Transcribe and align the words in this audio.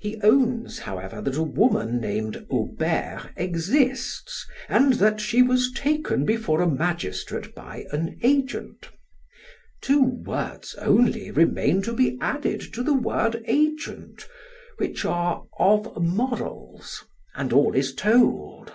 He 0.00 0.18
owns, 0.22 0.78
however, 0.78 1.20
that 1.20 1.36
a 1.36 1.42
woman 1.42 2.00
named 2.00 2.46
Aubert 2.48 3.28
exists, 3.36 4.46
and 4.70 4.94
that 4.94 5.20
she 5.20 5.42
was 5.42 5.70
taken 5.70 6.24
before 6.24 6.62
a 6.62 6.66
magistrate 6.66 7.54
by 7.54 7.84
an 7.92 8.18
agent. 8.22 8.88
Two 9.82 10.02
words 10.02 10.74
only 10.76 11.30
remain 11.30 11.82
to 11.82 11.92
be 11.92 12.16
added 12.22 12.62
to 12.72 12.82
the 12.82 12.94
word 12.94 13.42
'agent,' 13.44 14.26
which 14.78 15.04
are 15.04 15.44
'of 15.58 16.02
morals' 16.02 17.04
and 17.34 17.52
all 17.52 17.74
is 17.74 17.94
told. 17.94 18.72